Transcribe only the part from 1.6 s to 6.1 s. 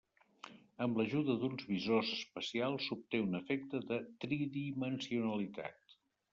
visors especials s'obté un efecte de tridimensionalitat.